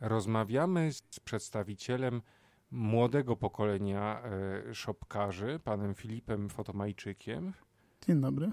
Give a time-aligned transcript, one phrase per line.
[0.00, 2.22] Rozmawiamy z przedstawicielem
[2.70, 7.52] młodego pokolenia e, szopkarzy, panem Filipem Fotomajczykiem.
[8.06, 8.50] Dzień dobry.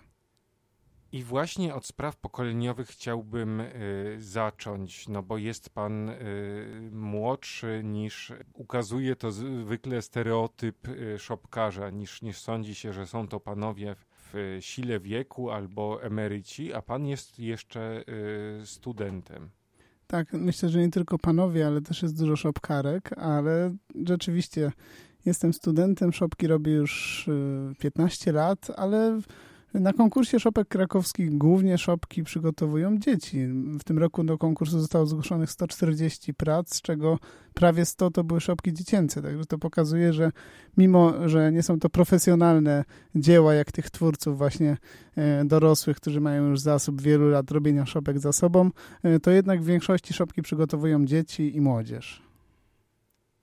[1.12, 8.34] I właśnie od spraw pokoleniowych chciałbym y, zacząć, no bo jest pan y, młodszy niż
[8.54, 13.96] ukazuje to zwykle stereotyp y, szopkarza, niż, niż sądzi się, że są to panowie
[14.34, 18.04] w sile wieku albo emeryci, a pan jest jeszcze
[18.66, 19.50] studentem.
[20.08, 23.76] Tak, myślę, że nie tylko panowie, ale też jest dużo szopkarek, ale
[24.06, 24.72] rzeczywiście
[25.26, 27.26] jestem studentem, szopki robię już
[27.80, 29.20] 15 lat, ale
[29.80, 33.48] na konkursie szopek krakowskich głównie szopki przygotowują dzieci.
[33.80, 37.20] W tym roku do konkursu zostało zgłoszonych 140 prac, z czego
[37.54, 39.22] prawie 100 to były szopki dziecięce.
[39.22, 40.32] Także to pokazuje, że
[40.78, 42.84] mimo, że nie są to profesjonalne
[43.16, 44.78] dzieła jak tych twórców właśnie
[45.16, 48.70] e, dorosłych, którzy mają już zasób wielu lat robienia szopek za sobą,
[49.04, 52.22] e, to jednak w większości szopki przygotowują dzieci i młodzież.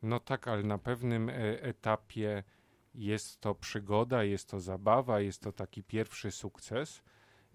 [0.02, 2.42] No tak, ale na pewnym e, etapie
[2.94, 7.02] jest to przygoda, jest to zabawa, jest to taki pierwszy sukces,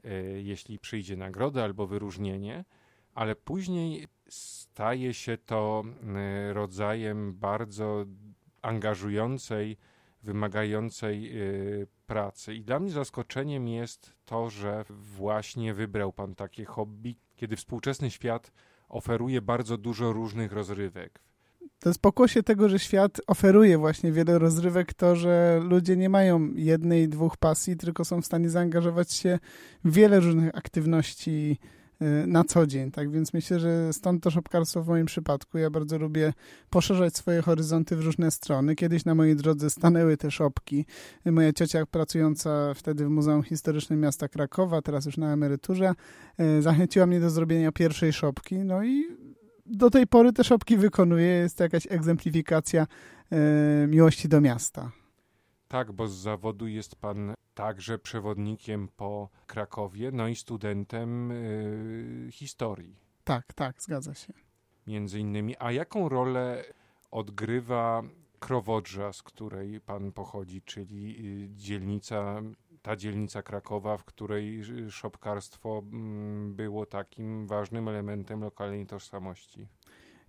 [0.04, 2.66] e, jeśli przyjdzie nagroda albo wyróżnienie,
[3.14, 5.84] ale później staje się to
[6.16, 8.06] e, rodzajem bardzo
[8.62, 9.78] angażującej,
[10.24, 11.42] wymagającej e,
[12.08, 12.56] pracy.
[12.56, 18.52] I dla mnie zaskoczeniem jest to, że właśnie wybrał Pan takie hobby, kiedy współczesny świat
[18.90, 21.20] oferuje bardzo dużo różnych rozrywek
[21.80, 26.50] to jest pokłosie tego, że świat oferuje właśnie wiele rozrywek, to, że ludzie nie mają
[26.56, 29.40] jednej, dwóch pasji, tylko są w stanie zaangażować się
[29.86, 31.58] w wiele różnych aktywności
[32.02, 32.92] y, na co dzień.
[32.92, 35.58] Tak więc myślę, że stąd to szopkarstwo w moim przypadku.
[35.58, 36.34] Ja bardzo lubię
[36.70, 38.76] poszerzać swoje horyzonty w różne strony.
[38.76, 40.86] Kiedyś na mojej drodze stanęły te szopki.
[41.26, 45.94] Moja ciocia pracująca wtedy w Muzeum Historycznym Miasta Krakowa, teraz już na emeryturze,
[46.40, 48.56] y, zachęciła mnie do zrobienia pierwszej szopki.
[48.56, 49.28] No i
[49.70, 51.28] do tej pory te szopki wykonuje.
[51.28, 52.88] Jest to jakaś egzemplifikacja
[53.32, 54.92] e, miłości do miasta.
[55.68, 62.96] Tak, bo z zawodu jest pan także przewodnikiem po Krakowie, no i studentem y, historii.
[63.24, 64.34] Tak, tak, zgadza się.
[64.88, 65.56] Między innymi.
[65.60, 66.64] A jaką rolę
[67.12, 68.04] odgrywa
[68.40, 71.16] Krowodrza, z której pan pochodzi, czyli
[71.46, 72.42] y, dzielnica
[72.88, 79.68] ta dzielnica Krakowa, w której szopkarstwo mm, było takim ważnym elementem lokalnej tożsamości.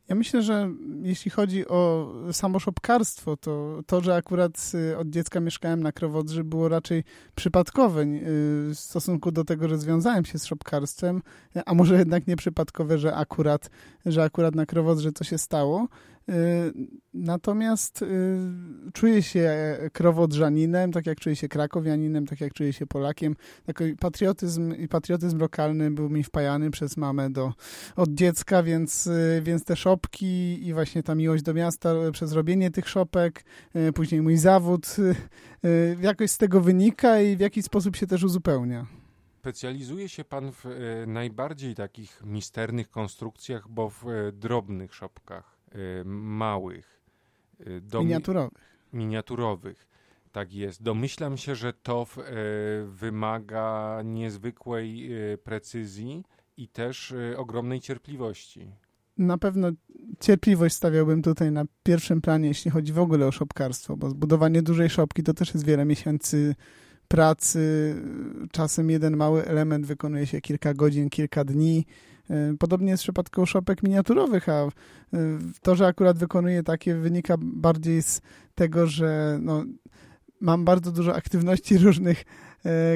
[0.08, 0.70] Ja myślę, że
[1.02, 6.44] jeśli chodzi o samo szopkarstwo, to to, że akurat y, od dziecka mieszkałem na Krowodrze
[6.44, 7.04] było raczej
[7.34, 8.24] przypadkowe y,
[8.68, 11.22] w stosunku do tego, że związałem się z szopkarstwem,
[11.66, 13.70] a może jednak nie przypadkowe, że akurat,
[14.06, 15.88] że akurat na Krowodrze to się stało.
[16.28, 16.72] Y,
[17.14, 18.04] natomiast
[18.92, 23.36] czuję się krowodrzaninem, tak jak czuję się krakowianinem, tak jak czuję się Polakiem.
[23.66, 27.52] Taki patriotyzm i patriotyzm lokalny był mi wpajany przez mamę do,
[27.96, 29.08] od dziecka, więc,
[29.42, 33.44] więc te szopki i właśnie ta miłość do miasta przez robienie tych szopek,
[33.94, 34.96] później mój zawód,
[36.00, 38.86] jakoś z tego wynika i w jaki sposób się też uzupełnia.
[39.38, 40.64] Specjalizuje się pan w
[41.06, 45.57] najbardziej takich misternych konstrukcjach, bo w drobnych szopkach,
[46.04, 47.00] małych.
[47.94, 48.78] Miniaturowych.
[48.92, 49.88] Miniaturowych.
[50.32, 50.82] Tak jest.
[50.82, 52.06] Domyślam się, że to
[52.86, 55.10] wymaga niezwykłej
[55.44, 56.24] precyzji
[56.56, 58.72] i też ogromnej cierpliwości
[59.18, 59.68] na pewno
[60.20, 64.90] cierpliwość stawiałbym tutaj na pierwszym planie, jeśli chodzi w ogóle o szopkarstwo, bo zbudowanie dużej
[64.90, 66.54] szopki to też jest wiele miesięcy
[67.08, 67.94] pracy.
[68.52, 71.86] Czasem jeden mały element wykonuje się kilka godzin, kilka dni.
[72.58, 74.68] Podobnie jest w przypadku szopek miniaturowych, a
[75.62, 78.20] to, że akurat wykonuję takie, wynika bardziej z
[78.54, 79.64] tego, że no,
[80.40, 82.24] mam bardzo dużo aktywności różnych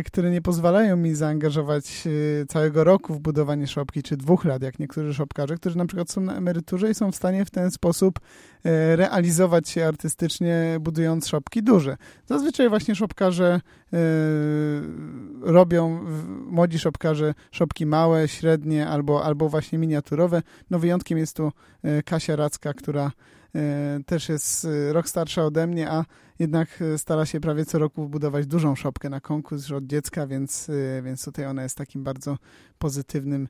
[0.07, 2.05] które nie pozwalają mi zaangażować
[2.43, 6.11] e, całego roku w budowanie szopki, czy dwóch lat, jak niektórzy szopkarze, którzy na przykład
[6.11, 8.21] są na emeryturze i są w stanie w ten sposób
[8.65, 11.97] e, realizować się artystycznie, budując szopki duże.
[12.27, 13.61] Zazwyczaj właśnie szopkarze
[15.41, 16.01] robią,
[16.47, 20.43] młodzi szopkarze, szopki małe, średnie albo, albo właśnie miniaturowe.
[20.71, 21.53] No wyjątkiem jest tu
[22.05, 23.42] Kasia Racka, która E,
[24.07, 26.05] też jest e, rok starsza ode mnie, a
[26.39, 30.71] jednak e, stara się prawie co roku budować dużą szopkę na konkurs od dziecka, więc,
[31.03, 32.39] więc tutaj ona jest takim bardzo
[32.79, 33.49] pozytywnym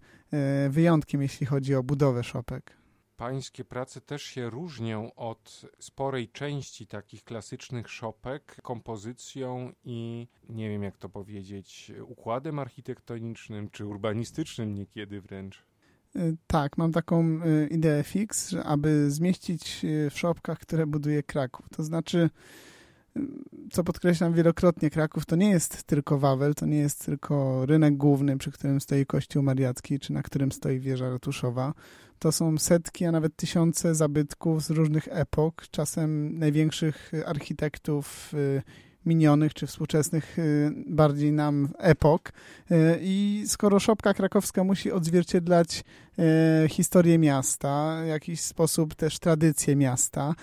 [0.71, 2.77] wyjątkiem, jeśli chodzi o budowę szopek.
[3.17, 10.83] Pańskie prace też się różnią od sporej części takich klasycznych szopek kompozycją i nie wiem
[10.83, 15.72] jak to powiedzieć, układem architektonicznym czy urbanistycznym niekiedy wręcz.
[16.17, 19.81] Y, tak, mam taką y, ideę fix, aby zmieścić
[20.11, 21.67] w szopkach, które buduje Kraków.
[21.77, 22.31] To znaczy,
[23.71, 28.39] co podkreślam wielokrotnie, Kraków to nie jest tylko Wawel, to nie jest tylko rynek główny,
[28.39, 31.75] przy którym stoi Kościół Mariacki, czy na którym stoi wieża ratuszowa.
[32.19, 38.63] To są setki, a nawet tysiące zabytków z różnych epok, czasem największych architektów y,
[39.07, 42.29] minionych czy współczesnych y, bardziej nam epok.
[42.71, 45.85] Y, I skoro szopka krakowska musi odzwierciedlać
[46.65, 50.35] y, historię miasta, w jakiś sposób też tradycję miasta,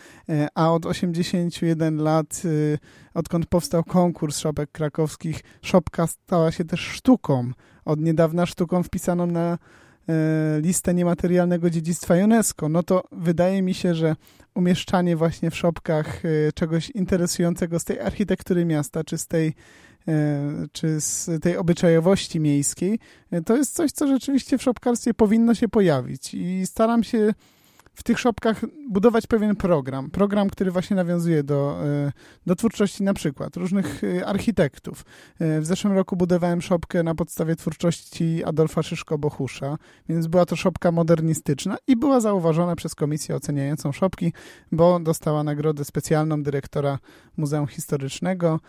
[0.56, 2.41] a od 81 lat,
[3.13, 7.51] odkąd powstał konkurs szopek krakowskich, szopka stała się też sztuką.
[7.85, 9.57] Od niedawna sztuką wpisaną na
[10.61, 14.15] listę niematerialnego dziedzictwa UNESCO, no to wydaje mi się, że
[14.56, 19.53] umieszczanie właśnie w szopkach e, czegoś interesującego z tej architektury miasta, czy z tej,
[20.07, 23.00] e, czy z tej obyczajowości miejskiej,
[23.45, 26.33] to jest coś, co rzeczywiście w szopkarstwie powinno się pojawić.
[26.33, 27.33] I staram się
[28.00, 30.12] w tych szopkach budować pewien program.
[30.12, 32.12] Program, który właśnie nawiązuje do, e,
[32.46, 35.06] do twórczości na przykład różnych e, architektów.
[35.40, 39.78] E, w zeszłym roku budowałem szopkę na podstawie twórczości Adolfa Szyszko-Bohusza,
[40.10, 44.34] więc była to szopka modernistyczna i była zauważona przez komisję oceniającą szopki,
[44.72, 47.00] bo dostała nagrodę specjalną dyrektora
[47.38, 48.60] Muzeum Historycznego,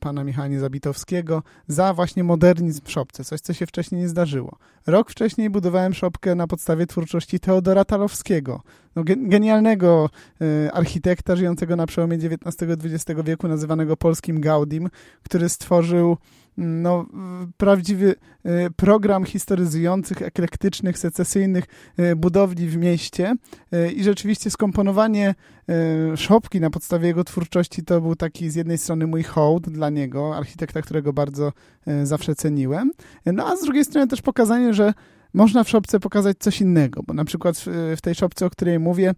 [0.00, 4.58] pana Michała Niezabitowskiego, za właśnie modernizm w szopce, coś, co się wcześniej nie zdarzyło.
[4.86, 8.62] Rok wcześniej budowałem szopkę na podstawie twórczości Teodora Talowskiego,
[8.96, 10.10] no, genialnego
[10.42, 14.90] y, architekta żyjącego na przełomie XIX i XX wieku, nazywanego polskim Gaudim,
[15.22, 16.16] który stworzył
[16.58, 17.06] mm, no,
[17.56, 18.14] prawdziwy
[18.46, 21.64] y, program historyzujących, eklektycznych, secesyjnych
[21.98, 23.34] y, budowli w mieście.
[23.96, 25.34] I rzeczywiście skomponowanie
[26.16, 30.36] szopki na podstawie jego twórczości to był taki z jednej strony mój hołd dla niego,
[30.36, 31.52] architekta, którego bardzo
[32.02, 32.90] zawsze ceniłem,
[33.26, 34.94] no a z drugiej strony też pokazanie, że
[35.34, 37.56] można w szopce pokazać coś innego, bo na przykład
[37.96, 39.14] w, tej szopce, o której mówię,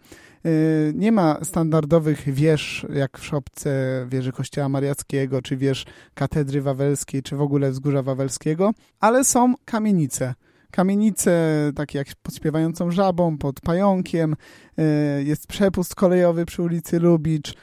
[0.46, 3.70] y, nie ma standardowych wież, jak w szopce
[4.08, 8.70] wieży Kościoła Mariackiego, czy wież Katedry Wawelskiej, czy w ogóle Wzgórza Wawelskiego,
[9.00, 10.34] ale są kamienice.
[10.70, 14.36] Kamienice takie jak pod śpiewającą żabą, pod pająkiem,
[14.78, 17.54] y, jest przepust kolejowy przy ulicy Lubicz,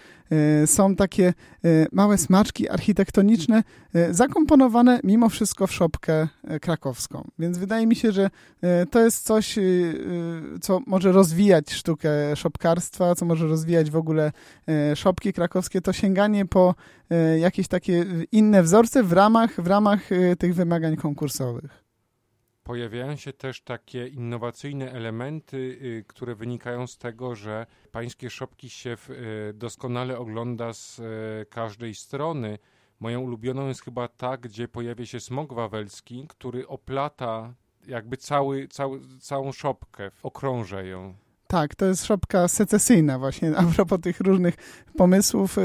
[0.65, 1.33] są takie e,
[1.91, 3.63] małe smaczki architektoniczne
[3.93, 6.27] e, zakomponowane mimo wszystko w szopkę
[6.61, 7.27] krakowską.
[7.39, 8.29] Więc wydaje mi się, że
[8.91, 9.55] to jest coś,
[10.61, 14.31] co może rozwijać sztukę szopkarstwa, co może rozwijać w ogóle
[14.95, 16.75] szopki krakowskie, to sięganie po
[17.39, 20.09] jakieś takie inne wzorce w ramach, w ramach
[20.39, 21.82] tych wymagań konkursowych.
[22.63, 28.97] Pojawiają się też takie innowacyjne elementy, y, które wynikają z tego, że pańskie szopki się
[29.49, 32.59] y, doskonale ogląda z y, każdej strony.
[32.99, 37.53] Moją ulubioną jest chyba ta, gdzie pojawia się smog wawelski, który oplata
[37.87, 41.13] jakby cały, cały, całą szopkę, okrąża ją.
[41.47, 43.57] Tak, to jest szopka secesyjna właśnie.
[43.57, 44.55] A propos tych różnych
[44.97, 45.57] pomysłów,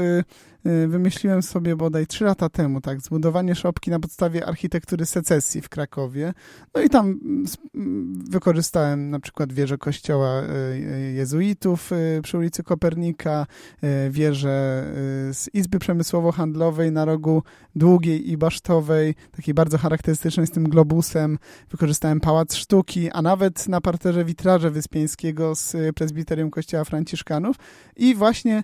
[0.63, 6.33] wymyśliłem sobie bodaj trzy lata temu, tak, zbudowanie szopki na podstawie architektury secesji w Krakowie.
[6.75, 7.45] No i tam mm,
[7.75, 11.91] mm, wykorzystałem na przykład wieżę kościoła y, y, jezuitów
[12.23, 13.45] przy ulicy Kopernika,
[14.09, 14.83] wieżę
[15.33, 17.43] z Izby Przemysłowo-Handlowej na rogu
[17.75, 21.37] Długiej i Basztowej, takiej bardzo charakterystycznej z tym globusem.
[21.71, 27.55] Wykorzystałem Pałac Sztuki, a nawet na parterze witraże Wyspiańskiego z prezbiterium kościoła Franciszkanów
[27.95, 28.63] i właśnie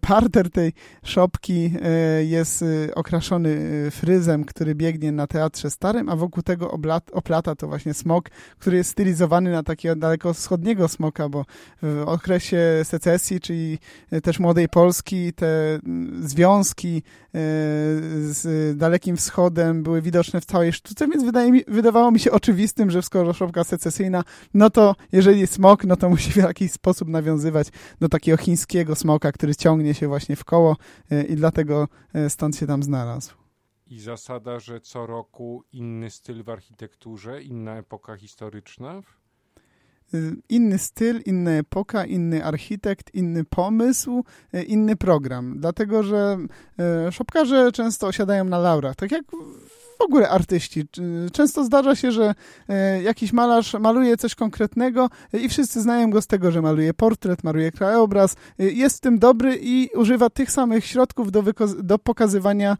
[0.00, 0.72] parter tej
[1.04, 3.48] szopki kropki e, jest e, okraszony
[3.86, 6.70] e, fryzem, który biegnie na teatrze starym, a wokół tego
[7.12, 11.44] oplata to właśnie smok, który jest stylizowany na takiego daleko wschodniego smoka, bo
[11.82, 13.78] w okresie secesji, czyli
[14.22, 15.78] też Młodej Polski, te
[16.20, 17.02] związki
[18.20, 22.90] z Dalekim Wschodem były widoczne w całej sztuce, więc wydaje mi, wydawało mi się oczywistym,
[22.90, 27.68] że skoro szopka secesyjna, no to jeżeli smok, no to musi w jakiś sposób nawiązywać
[28.00, 30.76] do takiego chińskiego smoka, który ciągnie się właśnie w koło
[31.22, 33.34] i dlatego e, stąd się tam znalazł.
[33.86, 39.02] I zasada, że co roku inny styl w architekturze, inna epoka historyczna?
[40.14, 45.54] Y, inny styl, inna epoka, inny architekt, inny pomysł, e, inny program.
[45.58, 46.36] Dlatego, że
[46.78, 48.96] e, szopkarze często osiadają na laurach.
[48.96, 49.24] Tak jak
[49.98, 50.84] w ogóle artyści.
[51.32, 52.34] Często zdarza się, że
[53.02, 57.72] jakiś malarz maluje coś konkretnego i wszyscy znają go z tego, że maluje portret, maluje
[57.72, 61.42] krajobraz, jest w tym dobry i używa tych samych środków do,
[61.82, 62.76] do pokazywania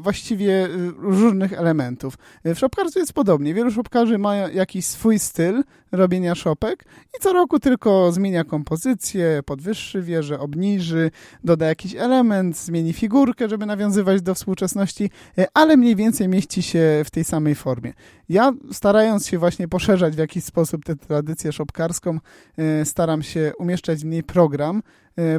[0.00, 2.14] właściwie różnych elementów.
[2.44, 3.54] W szopkarstwie jest podobnie.
[3.54, 6.84] Wielu szopkarzy ma jakiś swój styl robienia szopek
[7.18, 11.10] i co roku tylko zmienia kompozycję, podwyższy wieżę, obniży,
[11.44, 15.10] doda jakiś element, zmieni figurkę, żeby nawiązywać do współczesności,
[15.54, 17.92] ale mniej więcej więcej mieści się w tej samej formie.
[18.28, 22.18] Ja starając się właśnie poszerzać w jakiś sposób tę tradycję szopkarską,
[22.58, 24.82] e, staram się umieszczać w niej program,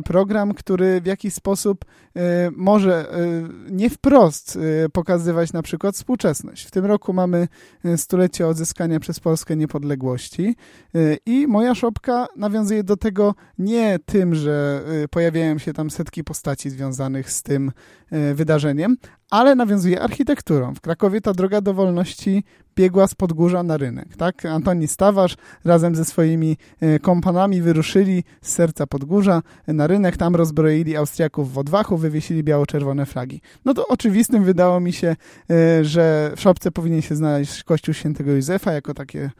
[0.05, 1.85] program, który w jakiś sposób
[2.51, 3.05] może
[3.71, 4.59] nie wprost
[4.93, 6.65] pokazywać na przykład współczesność.
[6.65, 7.47] W tym roku mamy
[7.95, 10.55] stulecie odzyskania przez Polskę niepodległości
[11.25, 17.31] i moja szopka nawiązuje do tego nie tym, że pojawiają się tam setki postaci związanych
[17.31, 17.71] z tym
[18.33, 18.97] wydarzeniem,
[19.29, 20.75] ale nawiązuje architekturą.
[20.75, 22.43] W Krakowie ta droga do wolności
[22.75, 24.17] biegła z Podgórza na rynek.
[24.17, 24.45] Tak?
[24.45, 30.95] Antoni Stawarz razem ze swoimi e, kompanami wyruszyli z serca Podgórza na rynek, tam rozbroili
[30.95, 33.41] Austriaków w odwachu, wywiesili biało-czerwone flagi.
[33.65, 35.15] No to oczywistym wydało mi się,
[35.49, 39.31] e, że w szopce powinien się znaleźć kościół świętego Józefa jako takie e,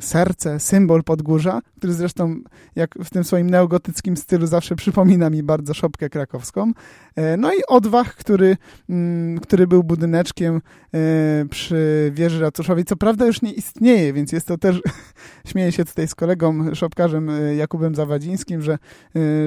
[0.00, 2.36] serce, symbol Podgórza, który zresztą
[2.76, 6.72] jak w tym swoim neogotyckim stylu zawsze przypomina mi bardzo szopkę krakowską.
[7.38, 8.56] No i odwach, który,
[8.88, 10.60] mm, który był budyneczkiem
[11.50, 14.82] przy wieży ratuszowi, co prawda już nie istnieje, więc jest to też,
[15.50, 18.78] śmieję się tutaj z kolegą, szopkarzem Jakubem Zawadzińskim, że,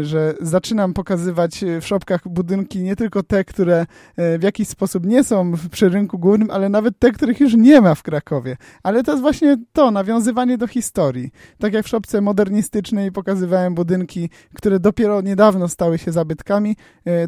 [0.02, 3.86] że zaczynam pokazywać w szopkach budynki nie tylko te, które
[4.18, 7.96] w jakiś sposób nie są przy rynku głównym, ale nawet te, których już nie ma
[7.96, 8.58] w Krakowie.
[8.84, 11.32] Ale to jest właśnie to, nawiązywanie do historii.
[11.60, 16.76] Tak jak w szopce modernistycznej pokazywałem budynki, które dopiero niedawno stały się zabytkami,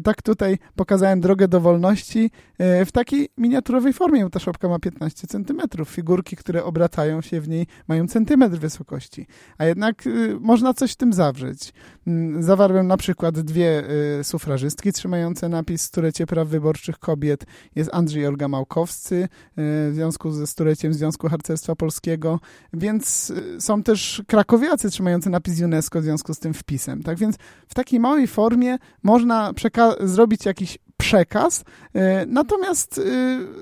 [0.04, 4.30] tak tutaj pokazałem drogę do wolności w takiej miniaturowej formie.
[4.30, 5.88] Ta szopka ma 15 cm centymetrów.
[5.88, 9.26] Figurki, które obracają się w niej, mają centymetr wysokości.
[9.58, 11.72] A jednak y, można coś w tym zawrzeć.
[12.08, 13.82] Y, zawarłem na przykład dwie
[14.22, 17.46] sufrażystki trzymające napis Stulecie Praw Wyborczych Kobiet.
[17.74, 22.35] Jest Andrzej Olga Małkowscy w związku ze stuleciem Związku Harcerstwa Polskiego,
[22.72, 27.02] więc y, są też krakowiacy trzymający napis UNESCO w związku z tym wpisem.
[27.02, 27.36] Tak więc
[27.68, 29.52] w takiej małej formie można
[30.00, 31.64] zrobić jakiś przekaz,
[31.94, 33.02] e, natomiast e,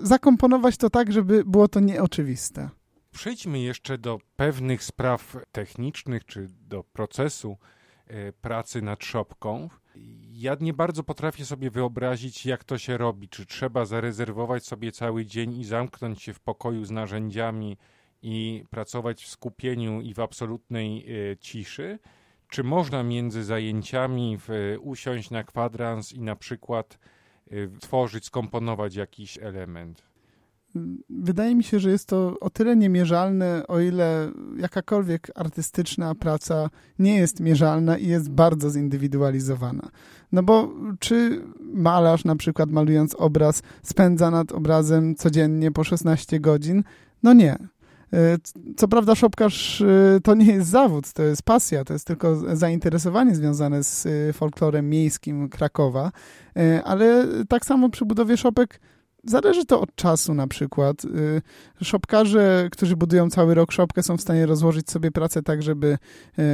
[0.02, 2.70] zakomponować to tak, żeby było to nieoczywiste.
[3.10, 7.56] Przejdźmy jeszcze do pewnych spraw technicznych, czy do procesu
[8.06, 9.68] e, pracy nad szopką.
[10.32, 13.28] Ja nie bardzo potrafię sobie wyobrazić, jak to się robi.
[13.28, 17.76] Czy trzeba zarezerwować sobie cały dzień i zamknąć się w pokoju z narzędziami
[18.24, 21.06] i pracować w skupieniu i w absolutnej
[21.40, 21.98] ciszy?
[22.48, 26.98] Czy można między zajęciami w, usiąść na kwadrans i na przykład
[27.52, 30.02] Y, tworzyć, skomponować jakiś element.
[31.10, 37.16] Wydaje mi się, że jest to o tyle niemierzalne, o ile jakakolwiek artystyczna praca nie
[37.16, 39.88] jest mierzalna i jest bardzo zindywidualizowana.
[40.32, 46.84] No bo czy malarz, na przykład malując obraz, spędza nad obrazem codziennie po 16 godzin?
[47.22, 47.56] No nie.
[48.14, 48.38] E,
[48.76, 53.34] co prawda szopkarz e, to nie jest zawód, to jest pasja, to jest tylko zainteresowanie
[53.34, 56.12] związane z e, folklorem miejskim Krakowa,
[56.84, 58.80] ale tak samo przy budowie szopek
[59.26, 61.04] Zależy to od czasu na przykład.
[61.04, 61.42] Y,
[61.84, 65.98] szopkarze, którzy budują cały rok szopkę, są w stanie rozłożyć sobie pracę tak, żeby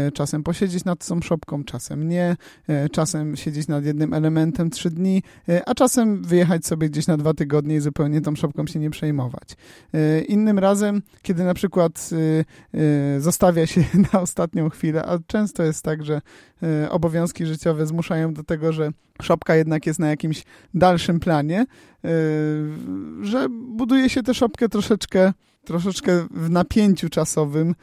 [0.08, 2.36] y, czasem posiedzieć nad tą szopką, czasem nie,
[2.70, 5.22] y, czasem siedzieć nad jednym elementem trzy dni,
[5.66, 9.56] a czasem wyjechać sobie gdzieś na dwa tygodnie i zupełnie tą szopką się nie przejmować.
[10.28, 12.10] Innym razem, kiedy na przykład
[13.18, 16.20] zostawia się na ostatnią chwilę, a często jest tak, że
[16.90, 18.90] obowiązki życiowe zmuszają do tego, że
[19.22, 20.42] szopka jednak jest na jakimś
[20.74, 21.66] dalszym planie,
[23.22, 25.32] że buduje się tę szopkę troszeczkę,
[25.64, 27.74] troszeczkę w napięciu czasowym.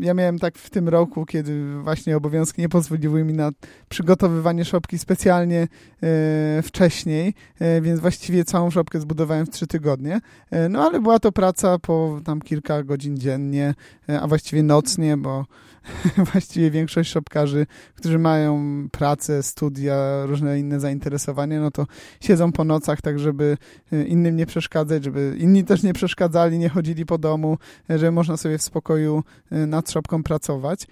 [0.00, 3.50] Ja miałem tak w tym roku, kiedy właśnie obowiązki nie pozwoliły mi na
[3.88, 5.68] przygotowywanie szopki specjalnie
[6.62, 7.34] wcześniej,
[7.82, 10.20] więc właściwie całą szopkę zbudowałem w trzy tygodnie.
[10.70, 13.74] No ale była to praca po tam kilka godzin dziennie,
[14.20, 15.44] a właściwie nocnie, bo
[16.32, 21.86] właściwie większość szopkarzy, którzy mają pracę, studia, różne inne zainteresowania, no to
[22.20, 23.56] siedzą po nocach tak, żeby
[23.92, 27.58] e, innym nie przeszkadzać, żeby inni też nie przeszkadzali, nie chodzili po domu,
[27.90, 29.15] e, żeby można sobie w spokoju
[29.50, 30.86] e, nad szopką pracować.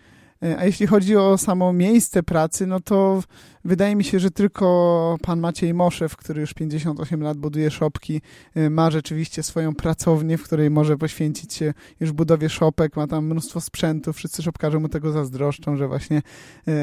[0.59, 3.23] A jeśli chodzi o samo miejsce pracy, no to
[3.67, 8.21] Wydaje mi się, że tylko pan Maciej Moszew, który już 58 lat buduje szopki,
[8.57, 13.27] y, ma rzeczywiście swoją pracownię, w której może poświęcić się już budowie szopek, ma tam
[13.27, 16.23] mnóstwo sprzętu, wszyscy szopkarze mu tego zazdroszczą, że właśnie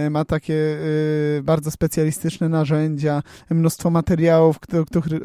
[0.06, 4.56] y, ma takie y, bardzo specjalistyczne narzędzia, mnóstwo materiałów,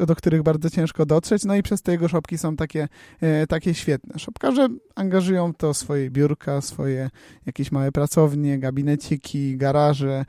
[0.07, 2.87] do, których bardzo ciężko dotrzeć, no i przez te jego szopki są takie,
[3.49, 4.19] takie świetne.
[4.19, 7.09] Szopkarze angażują to swoje biurka, swoje
[7.45, 10.25] jakieś małe pracownie, gabineciki, garaże.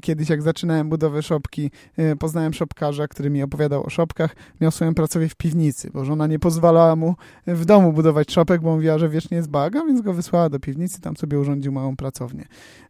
[0.00, 4.36] Kiedyś jak zaczynałem budowę szopki, e, poznałem szopkarza, który mi opowiadał o szopkach.
[4.60, 7.14] Miał swoją pracownię w piwnicy, bo żona nie pozwalała mu
[7.46, 11.00] w domu budować szopek, bo mówiła, że wiecznie jest baga, więc go wysłała do piwnicy,
[11.00, 12.44] tam sobie urządził małą pracownię.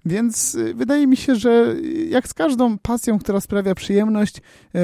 [0.04, 1.74] Więc e, wydaje mi się, że
[2.08, 4.40] jak z każdą pasją, która sprawia przyjemność,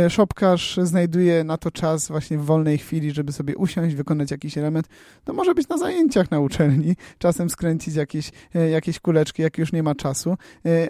[0.08, 4.88] szopkarz znajduje na to czas właśnie w wolnej chwili, żeby sobie usiąść, wykonać jakiś element.
[5.24, 8.30] To może być na zajęciach na uczelni, czasem skręcić jakieś,
[8.70, 10.36] jakieś kuleczki jak już nie ma czasu,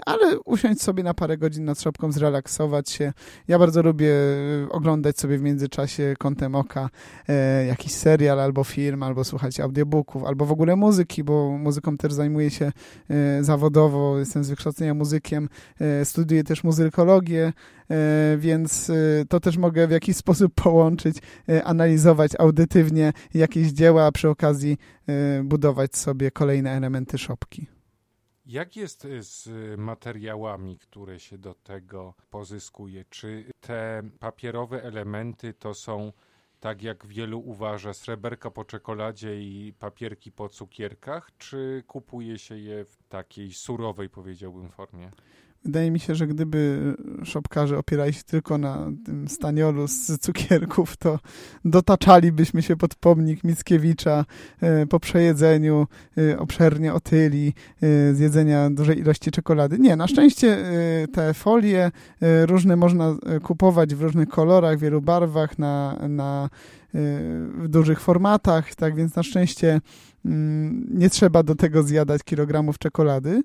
[0.07, 3.13] ale usiąść sobie na parę godzin nad szopką, zrelaksować się.
[3.49, 4.13] Ja bardzo lubię
[4.71, 6.91] oglądać sobie w międzyczasie kątem oka
[7.69, 12.51] jakiś serial albo film, albo słuchać audiobooków, albo w ogóle muzyki, bo muzyką też zajmuję
[12.51, 12.73] się
[13.41, 15.49] zawodowo, jestem z wykształcenia muzykiem,
[16.05, 17.53] studiuję też muzykologię,
[18.39, 18.93] więc
[19.29, 21.17] to też mogę w jakiś sposób połączyć,
[21.65, 24.77] analizować audytywnie jakieś dzieła, a przy okazji
[25.45, 27.78] budować sobie kolejne elementy szopki.
[28.49, 33.05] Jak jest z materiałami, które się do tego pozyskuje?
[33.11, 36.13] Czy te papierowe elementy to są,
[36.61, 42.85] tak jak wielu uważa, sreberka po czekoladzie i papierki po cukierkach, czy kupuje się je
[42.85, 45.11] w takiej surowej, powiedziałbym, formie?
[45.65, 51.19] Wydaje mi się, że gdyby szopkarze opierali się tylko na tym staniolu z cukierków, to
[51.65, 54.25] dotaczalibyśmy się pod pomnik Mickiewicza
[54.61, 55.87] e, po przejedzeniu,
[56.19, 57.49] e, obszernie otyli,
[57.83, 59.79] e, z jedzenia dużej ilości czekolady.
[59.79, 60.59] Nie, na szczęście
[61.13, 61.91] te folie
[62.47, 66.49] różne można kupować w różnych kolorach, wielu barwach, na, na
[67.59, 69.81] w dużych formatach, tak więc na szczęście
[70.25, 73.43] mm, nie trzeba do tego zjadać kilogramów czekolady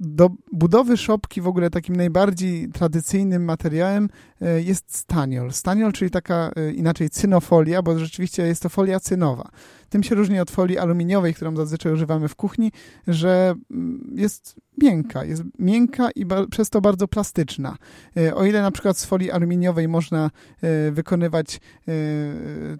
[0.00, 4.08] do budowy szopki w ogóle takim najbardziej tradycyjnym materiałem
[4.40, 5.52] e, jest staniol.
[5.52, 9.50] Staniol, czyli taka e, inaczej cynofolia, bo rzeczywiście jest to folia cynowa.
[9.88, 12.72] Tym się różni od folii aluminiowej, którą zazwyczaj używamy w kuchni,
[13.06, 17.76] że mm, jest miękka, jest miękka i przez to bardzo plastyczna.
[18.16, 20.30] E, o ile na przykład z folii aluminiowej można
[20.62, 21.92] e, wykonywać e,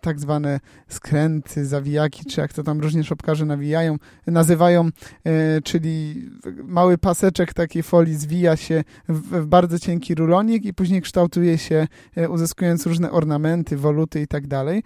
[0.02, 3.96] tak zwane skręty, zawijaki, czy jak to tam różnie szopkarze nawijają,
[4.26, 4.90] nazywają,
[5.64, 6.24] czyli
[6.64, 11.86] mały paseczek takiej folii zwija się w bardzo cienki rulonik i później kształtuje się,
[12.28, 14.82] uzyskując różne ornamenty, woluty i tak dalej.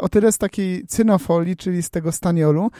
[0.00, 2.70] O tyle z takiej cynofolii, czyli z tego staniolu,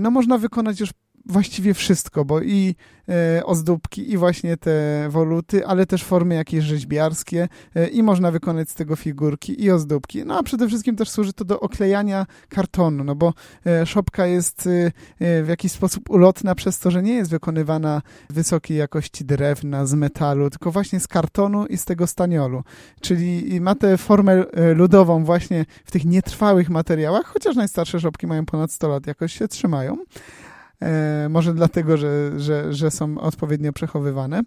[0.00, 0.90] no można wykonać już
[1.26, 2.74] właściwie wszystko, bo i
[3.08, 8.70] e, ozdóbki, i właśnie te woluty, ale też formy jakieś rzeźbiarskie e, i można wykonać
[8.70, 10.24] z tego figurki i ozdóbki.
[10.24, 13.32] No a przede wszystkim też służy to do oklejania kartonu, no bo
[13.66, 18.76] e, szopka jest e, w jakiś sposób ulotna przez to, że nie jest wykonywana wysokiej
[18.76, 22.62] jakości drewna, z metalu, tylko właśnie z kartonu i z tego staniolu.
[23.00, 28.46] Czyli ma tę formę e, ludową właśnie w tych nietrwałych materiałach, chociaż najstarsze szopki mają
[28.46, 29.96] ponad 100 lat, jakoś się trzymają.
[30.82, 34.42] E, może dlatego, że, że, że są odpowiednio przechowywane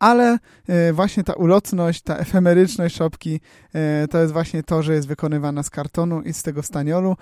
[0.00, 3.40] ale e, właśnie ta ulotność, ta efemeryczność szopki
[3.72, 7.16] e, to jest właśnie to, że jest wykonywana z kartonu i z tego staniolu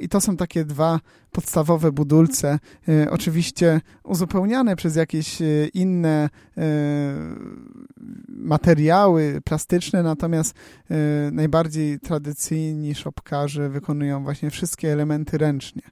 [0.00, 2.58] i to są takie dwa podstawowe budulce,
[3.10, 5.38] oczywiście uzupełniane przez jakieś
[5.74, 6.28] inne
[8.28, 10.54] materiały plastyczne, natomiast
[11.32, 15.82] najbardziej tradycyjni szopkarze wykonują właśnie wszystkie elementy ręcznie.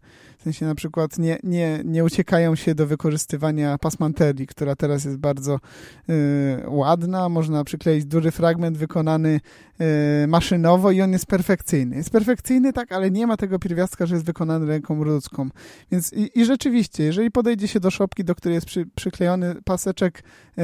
[0.41, 5.17] W sensie na przykład nie, nie, nie uciekają się do wykorzystywania pasmanterii, która teraz jest
[5.17, 5.59] bardzo
[6.11, 7.29] y, ładna.
[7.29, 9.41] Można przykleić duży fragment wykonany
[10.25, 11.97] y, maszynowo i on jest perfekcyjny.
[11.97, 15.49] Jest perfekcyjny, tak, ale nie ma tego pierwiastka, że jest wykonany ręką ludzką.
[15.93, 20.23] Więc i, i rzeczywiście, jeżeli podejdzie się do szopki, do której jest przy, przyklejony paseczek
[20.59, 20.63] y,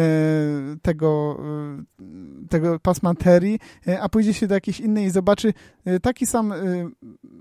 [0.82, 1.40] tego,
[2.44, 3.58] y, tego pasmanterii,
[3.88, 5.52] y, a pójdzie się do jakiejś innej i zobaczy
[5.86, 6.52] y, taki sam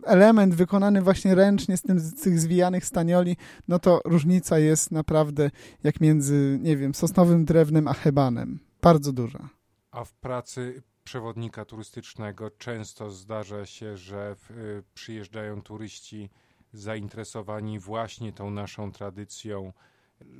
[0.06, 3.38] element wykonany właśnie ręcznie z tym tych zwijanych stanioli,
[3.68, 5.52] no to różnica jest naprawdę
[5.84, 8.60] jak między, nie wiem, sosnowym drewnem a hebanem.
[8.82, 9.50] Bardzo duża.
[9.92, 16.30] A w pracy przewodnika turystycznego często zdarza się, że y, przyjeżdżają turyści
[16.74, 19.74] zainteresowani właśnie tą naszą tradycją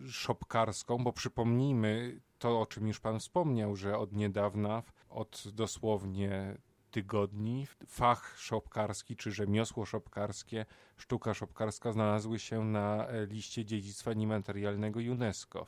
[0.08, 6.58] szopkarską, bo przypomnijmy to, o czym już Pan wspomniał, że od niedawna, od dosłownie
[6.96, 10.66] tygodni fach szopkarski czy rzemiosło szopkarskie,
[10.98, 15.66] sztuka szopkarska znalazły się na e, liście dziedzictwa niematerialnego UNESCO.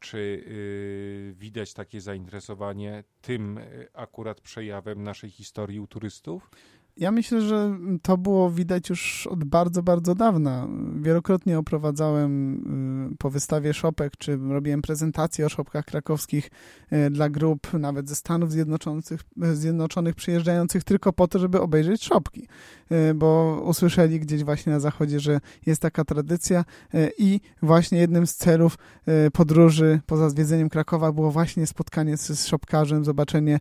[0.00, 6.50] Czy y, widać takie zainteresowanie tym y, akurat przejawem naszej historii u turystów?
[6.98, 10.68] Ja myślę, że to było widać już od bardzo, bardzo dawna.
[11.00, 12.54] Wielokrotnie oprowadzałem
[13.12, 16.50] y, po wystawie szopek, czy robiłem prezentacje o szopkach krakowskich
[16.92, 19.04] y, dla grup nawet ze Stanów Zjednoczonych,
[19.52, 22.48] Zjednoczonych przyjeżdżających tylko po to, żeby obejrzeć szopki,
[22.92, 26.64] y, bo usłyszeli gdzieś właśnie na zachodzie, że jest taka tradycja
[27.18, 28.78] i właśnie jednym z celów
[29.32, 33.58] podróży poza zwiedzeniem Krakowa było właśnie spotkanie z, z szopkarzem, zobaczenie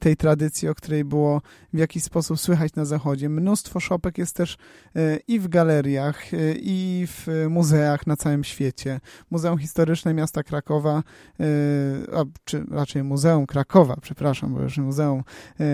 [0.00, 1.42] tej tradycji, o której było
[1.72, 3.28] w jakiś sposób słychać na zachodzie.
[3.28, 4.56] Mnóstwo szopek jest też
[4.96, 9.00] e, i w galeriach, e, i w muzeach na całym świecie.
[9.30, 11.02] Muzeum Historyczne Miasta Krakowa,
[11.40, 11.44] e,
[12.16, 15.22] a, czy raczej Muzeum Krakowa, przepraszam, bo już muzeum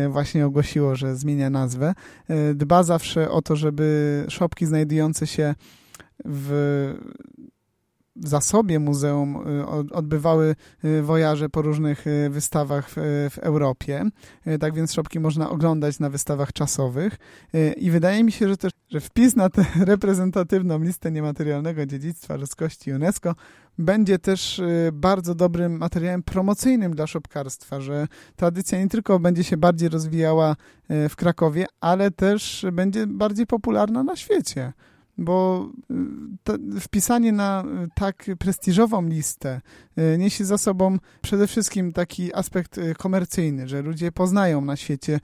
[0.08, 1.94] właśnie ogłosiło, że zmienia nazwę.
[2.54, 5.80] Dba zawsze o to, żeby szopki znajdujące się w
[6.24, 6.94] w
[8.20, 9.38] zasobie muzeum
[9.92, 10.56] odbywały
[11.02, 14.04] wojaże po różnych wystawach w, Europie.
[14.60, 17.16] Tak więc szopki można oglądać na wystawach czasowych
[17.76, 22.92] i wydaje mi się, że też że wpis na tę reprezentatywną listę niematerialnego dziedzictwa ludzkości
[22.92, 23.34] UNESCO
[23.78, 29.56] będzie też y, bardzo dobrym materiałem promocyjnym dla szopkarstwa, że tradycja nie tylko będzie się
[29.56, 30.56] bardziej rozwijała
[30.90, 34.72] y, w Krakowie, ale też będzie bardziej popularna na świecie
[35.20, 35.68] bo
[36.76, 39.60] y, wpisanie na y, tak prestiżową listę
[39.98, 45.20] y, niesie za sobą przede wszystkim taki aspekt komercyjny, że ludzie poznają na świecie,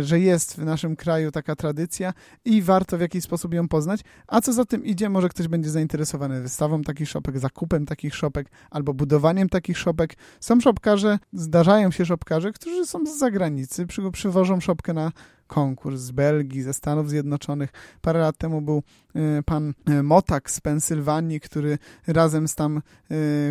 [0.00, 2.12] że jest w naszym kraju taka tradycja
[2.44, 5.70] i warto w jakiś sposób ją poznać, a co za tym idzie, może ktoś będzie
[5.70, 10.16] zainteresowany wystawą takich szopek, zakupem takich szopek albo budowaniem takich szopek.
[10.40, 15.12] Są szopkarze, zdarzają się szopkarze, którzy są z zagranicy, przy, przywożą szopkę na
[15.46, 17.72] konkurs z Belgii, ze Stanów Zjednoczonych.
[18.00, 18.82] Parę lat temu był
[19.14, 22.82] e, pan e, Motak z Pensylwanii, który razem z tam e,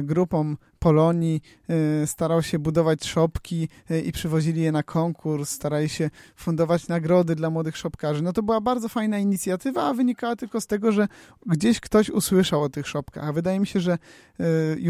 [0.04, 1.42] grupą Polonii
[2.06, 3.70] starał się budować szopki
[4.06, 8.24] i przywozili je na konkurs, starali się fundować nagrody dla młodych szopkarzy.
[8.24, 11.08] No to była bardzo fajna inicjatywa, a wynikała tylko z tego, że
[11.46, 13.24] gdzieś ktoś usłyszał o tych szopkach.
[13.28, 13.98] A wydaje mi się, że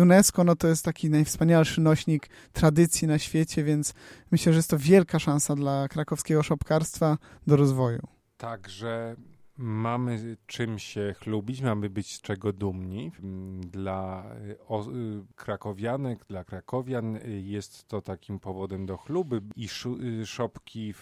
[0.02, 3.94] UNESCO no to jest taki najwspanialszy nośnik tradycji na świecie, więc
[4.32, 8.02] myślę, że jest to wielka szansa dla krakowskiego szopkarstwa do rozwoju.
[8.38, 9.16] Także
[9.58, 13.12] mamy czym się chlubić, mamy być z czego dumni.
[13.60, 14.58] Dla y,
[14.96, 19.68] y, krakowianek, dla krakowian y, jest to takim powodem do chluby i
[20.26, 20.94] szopki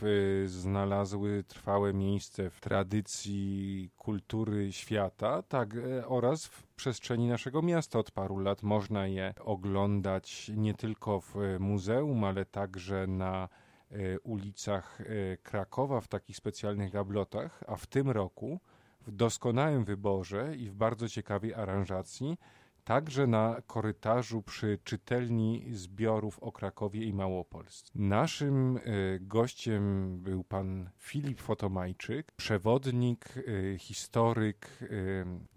[0.45, 5.69] znalazły trwałe miejsce w tradycji kultury świata, tak
[6.05, 12.23] oraz w przestrzeni naszego miasta od paru lat można je oglądać nie tylko w muzeum,
[12.23, 13.49] ale także na
[14.23, 18.59] ulicach e, Krakowa w takich specjalnych gablotach, a w tym roku
[19.01, 22.37] w doskonałym wyborze i w bardzo ciekawej aranżacji,
[22.83, 27.91] także na korytarzu przy czytelni zbiorów o Krakowie i Małopolsce.
[27.95, 28.81] Naszym e,
[29.19, 33.33] gościem był pan Filip Fotomajczyk, przewodnik,
[33.77, 34.79] historyk,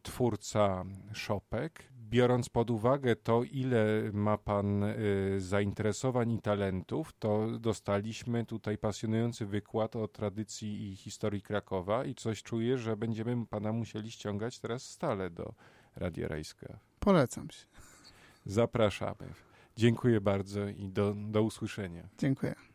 [0.03, 8.45] twórca szopek, biorąc pod uwagę to, ile ma Pan y, zainteresowań i talentów, to dostaliśmy
[8.45, 14.11] tutaj pasjonujący wykład o tradycji i historii Krakowa i coś czuję, że będziemy Pana musieli
[14.11, 15.55] ściągać teraz stale do
[15.97, 16.79] Radia Rejska.
[17.01, 17.67] Polecam się.
[18.45, 19.33] Zapraszamy.
[19.77, 22.09] Dziękuję bardzo i do, do usłyszenia.
[22.19, 22.55] Dziękuję.